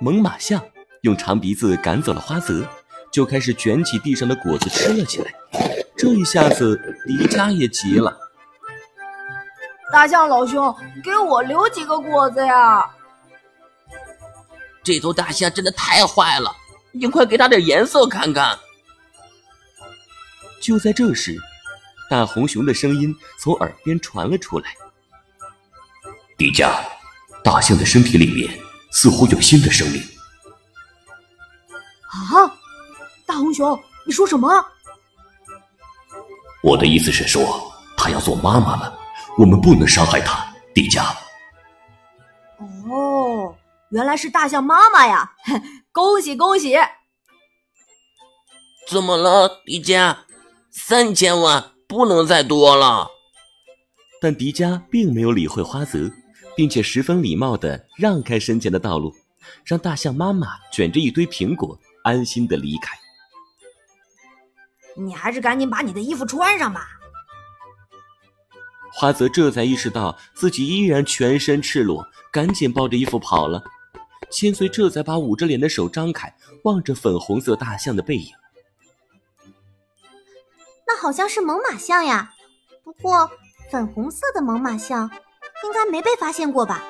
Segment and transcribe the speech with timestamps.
[0.00, 0.62] 猛犸象
[1.02, 2.66] 用长鼻子赶走了花泽，
[3.12, 5.32] 就开始卷起地上的果子吃了起来。
[5.96, 8.18] 这一下子，迪迦也急了
[9.92, 12.90] ：“大象老兄，给我留几个果子呀！”
[14.82, 16.54] 这头大象真的太坏了，
[16.92, 18.58] 你快给它点颜色看看。
[20.60, 21.38] 就在这时，
[22.10, 24.74] 大红熊的声音从耳边传了出来
[26.36, 26.74] ：“迪迦，
[27.42, 28.50] 大象的身体里面
[28.94, 30.00] 似乎有新的生命。”
[32.08, 32.48] 啊！
[33.26, 33.76] 大红熊，
[34.06, 34.48] 你说什么？
[36.62, 38.98] 我的意思是说，他要做妈妈了，
[39.36, 40.46] 我们不能伤害他。
[40.72, 41.12] 迪迦。
[42.88, 43.54] 哦，
[43.90, 45.32] 原来是大象妈妈呀！
[45.92, 46.76] 恭 喜恭喜！
[48.88, 50.16] 怎么了，迪迦？
[50.70, 53.08] 三千万不能再多了，
[54.20, 56.10] 但迪迦并没有理会花泽，
[56.56, 59.14] 并且十分礼貌的让开身前的道路，
[59.64, 62.96] 让大象妈妈卷着一堆苹果安心的离开。
[64.96, 66.88] 你还是赶紧把你的衣服穿上吧。
[68.92, 73.62] 花泽这才意识到自己依然全身赤裸，赶紧抱着衣服跑了。
[74.30, 78.32] 千岁这才把捂着脸的手张开，望着粉红色大象的背影。
[80.86, 82.32] 那好像是猛犸象呀，
[82.84, 83.28] 不过
[83.70, 85.10] 粉红色的猛犸象
[85.62, 86.82] 应该没被发现过吧？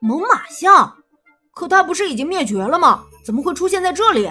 [0.00, 0.96] 猛犸象？
[1.52, 3.04] 可它不是已经灭绝了吗？
[3.24, 4.30] 怎么会出现在这里？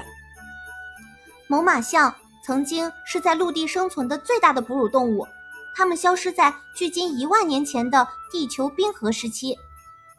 [1.48, 2.14] 猛犸象
[2.44, 5.28] 曾经是在陆地生存的最大的哺乳动物，
[5.76, 9.58] 它们消失在距今一万年前的地球冰河时期。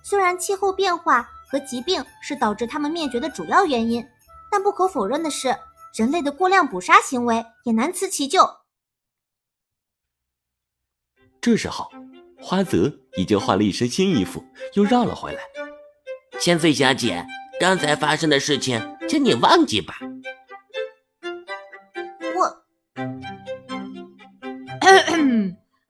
[0.02, 4.06] 虽然气候变化和疾病是导致它们灭绝的主要原因，
[4.50, 5.56] 但不可否认的是。
[5.94, 8.60] 人类的过量捕杀行为也难辞其咎。
[11.40, 11.90] 这时候，
[12.40, 14.44] 花泽已经换了一身新衣服，
[14.74, 15.40] 又绕了回来。
[16.40, 17.26] 千岁小姐，
[17.60, 19.98] 刚才发生的事情，请你忘记吧。
[22.36, 22.62] 我，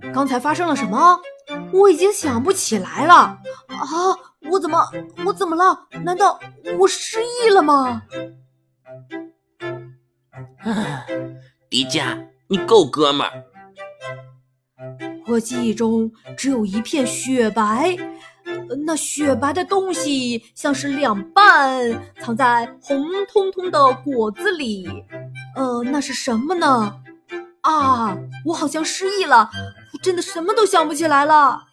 [0.13, 1.21] 刚才发生了什么？
[1.73, 3.15] 我已经想不起来了。
[3.15, 3.39] 啊，
[4.51, 4.91] 我怎么，
[5.27, 5.87] 我怎么了？
[6.03, 6.41] 难道
[6.79, 8.03] 我失忆了吗？
[10.61, 11.07] 啊，
[11.71, 13.45] 迪迦，你够哥们儿！
[15.29, 17.95] 我记忆中只有一片雪白，
[18.87, 24.89] 那雪白的东西像是两半，藏在红彤彤的果子里。
[25.55, 27.01] 呃，那是什么呢？
[27.61, 29.51] 啊，我好像失忆了，
[29.93, 31.65] 我真的什么都想不起来了。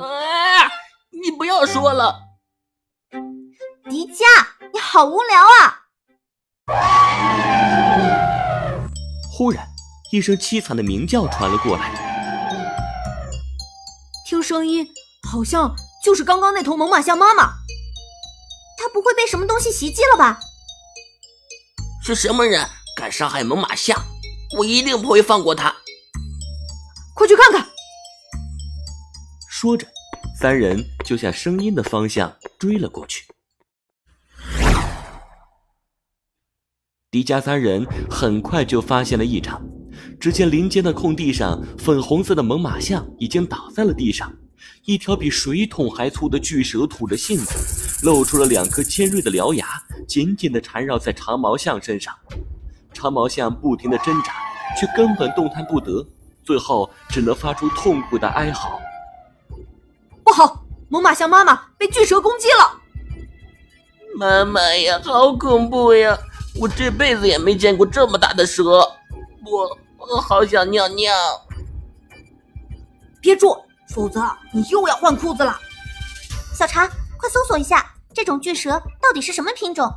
[0.00, 0.68] 哎，
[1.22, 2.22] 你不要说了，
[3.88, 4.24] 迪迦，
[4.72, 5.86] 你好无聊啊！
[9.30, 9.64] 忽然，
[10.10, 12.05] 一声凄惨的鸣叫传了过来。
[14.46, 14.88] 听声音，
[15.28, 15.74] 好像
[16.04, 17.54] 就是刚刚那头猛犸象妈妈。
[18.78, 20.38] 它不会被什么东西袭击了吧？
[22.00, 22.64] 是什么人
[22.96, 24.00] 敢伤害猛犸象？
[24.56, 25.74] 我一定不会放过他！
[27.12, 27.66] 快去看看！
[29.50, 29.88] 说着，
[30.38, 33.26] 三人就向声音的方向追了过去。
[37.10, 39.60] 迪迦三人很快就发现了异常，
[40.26, 44.34] 只见林间的空地上，粉红色的猛犸象已经倒在了地上，
[44.84, 49.64] 一条比水桶还粗的巨蛇吐着信子，露出了两颗尖锐的獠牙，
[50.04, 52.12] 紧紧地缠绕在长毛象身上。
[52.92, 54.32] 长毛象不停地挣扎，
[54.76, 56.04] 却根本动弹不得，
[56.42, 58.80] 最后只能发出痛苦的哀嚎。
[60.24, 62.80] 不好，猛犸象妈妈被巨蛇攻击了！
[64.18, 66.18] 妈妈呀，好恐怖呀！
[66.60, 68.64] 我这辈子也没见过这么大的蛇，
[69.44, 71.12] 我我好想尿尿。
[73.20, 73.56] 憋住，
[73.92, 75.58] 否则你又要换裤子了。
[76.54, 76.86] 小茶，
[77.18, 77.84] 快搜索一下
[78.14, 79.92] 这种巨蛇到底是什么品种。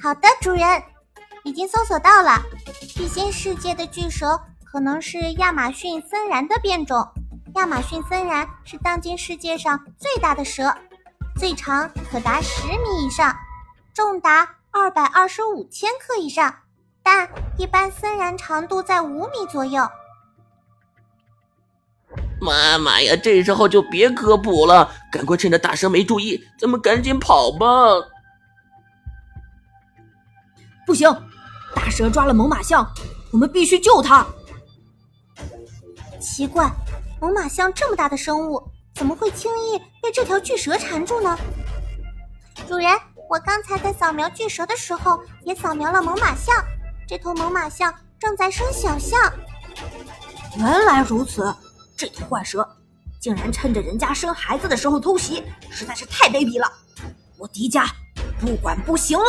[0.00, 0.82] 好的，主人，
[1.44, 2.40] 已经搜索到了。
[2.94, 7.06] 地心世界的巨蛇可能是亚马逊森蚺的变种。
[7.54, 10.74] 亚马逊森蚺是当今世界上最大的蛇，
[11.36, 13.36] 最长可达十米以上。
[13.94, 16.54] 重达二百二十五千克以上，
[17.02, 17.28] 但
[17.58, 19.86] 一般森蚺长度在五米左右。
[22.40, 27.66] 妈妈呀，这时候就别科普了，赶快趁着大蛇没注意，咱们赶紧跑吧！
[30.86, 31.08] 不行，
[31.74, 32.86] 大蛇抓了猛犸象，
[33.32, 34.26] 我们必须救它。
[36.20, 36.70] 奇怪，
[37.20, 38.62] 猛犸象这么大的生物，
[38.94, 41.38] 怎么会轻易被这条巨蛇缠住呢？
[42.68, 42.88] 主人。
[43.30, 46.54] 我刚才在扫描巨蛇的时候，也扫描了猛犸象。
[47.12, 49.20] 这头猛犸象正在生小象。
[50.56, 51.54] 原来如此，
[51.94, 52.66] 这头怪蛇
[53.20, 56.72] 竟然趁着人家生孩子的时候偷袭，实在是太卑鄙了！
[57.36, 57.86] 我迪迦
[58.40, 59.26] 不管不行了。